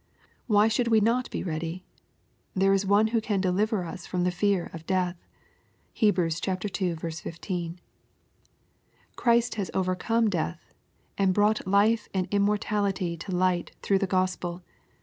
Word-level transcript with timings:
Why 0.47 0.67
should 0.67 0.87
we 0.87 0.99
not 0.99 1.29
bo 1.29 1.43
ready? 1.43 1.85
There 2.55 2.73
is 2.73 2.87
one 2.87 3.09
who 3.09 3.21
can 3.21 3.39
deliver 3.39 3.83
us 3.85 4.07
fropi 4.07 4.23
the 4.23 4.31
fear 4.31 4.71
of 4.73 4.87
death. 4.87 5.15
(Heb. 5.93 6.17
ii. 6.17 6.95
15.) 6.95 7.79
Christ 9.15 9.55
has 9.61 9.69
overcome 9.75 10.27
death, 10.27 10.73
and" 11.19 11.33
brought 11.35 11.67
life 11.67 12.09
and 12.15 12.27
immortality 12.31 13.15
to 13.17 13.31
light 13.35 13.75
through 13.83 13.99
the 13.99 14.07
Gospel.'' 14.07 14.63